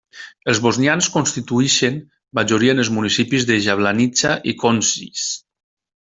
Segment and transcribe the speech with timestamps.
[0.51, 1.99] Els bosnians constituïxen
[2.41, 5.23] majoria en els municipis de Jablanica i Konjic.